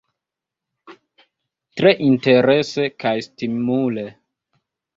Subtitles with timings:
[1.81, 4.09] Tre interese kaj stimule.